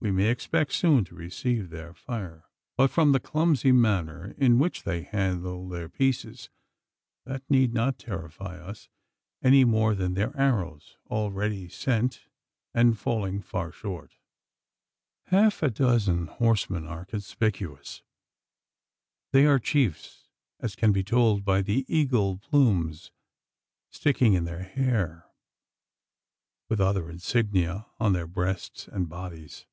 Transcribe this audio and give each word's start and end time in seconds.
We 0.00 0.10
may 0.12 0.28
expect 0.28 0.74
soon 0.74 1.06
to 1.06 1.14
receive 1.14 1.70
their 1.70 1.94
fire; 1.94 2.44
but, 2.76 2.90
from 2.90 3.12
the 3.12 3.18
clumsy 3.20 3.72
manner 3.72 4.34
in 4.36 4.58
which 4.58 4.82
they 4.82 5.04
handle 5.04 5.66
their 5.66 5.88
pieces, 5.88 6.50
that 7.24 7.42
need 7.50 7.72
not 7.72 7.96
terrify 7.98 8.58
us 8.58 8.90
any 9.42 9.64
more 9.64 9.94
than 9.94 10.12
their 10.12 10.36
arrows, 10.38 10.98
already 11.06 11.70
sent, 11.70 12.26
and 12.74 12.98
falling 12.98 13.40
far 13.40 13.72
short. 13.72 14.18
Half 15.28 15.62
a 15.62 15.70
dozen 15.70 16.26
horsemen 16.26 16.84
are 16.86 17.06
conspicuous. 17.06 18.02
They 19.32 19.46
are 19.46 19.58
chiefs, 19.58 20.28
as 20.60 20.76
can 20.76 20.92
be 20.92 21.02
told 21.02 21.46
by 21.46 21.62
the 21.62 21.86
eagle 21.88 22.36
plumes 22.36 23.10
sticking 23.88 24.34
in 24.34 24.44
their 24.44 24.64
hair, 24.64 25.24
with 26.68 26.78
other 26.78 27.08
insignia 27.08 27.86
on 27.98 28.12
their 28.12 28.26
breasts 28.26 28.86
and 28.86 29.08
bodies. 29.08 29.64